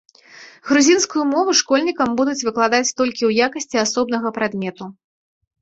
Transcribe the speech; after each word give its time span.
Грузінскую 0.69 1.23
мову 1.33 1.51
школьнікам 1.59 2.09
будуць 2.21 2.41
выкладаць 2.47 2.93
толькі 3.03 3.17
ў 3.29 3.49
якасці 3.49 3.81
асобнага 3.85 4.27
прадмету. 4.39 4.91